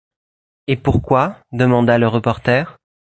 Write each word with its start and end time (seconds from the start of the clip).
Et 0.65 0.77
pourquoi? 0.77 1.37
demanda 1.51 1.99
le 1.99 2.07
reporter. 2.07 2.79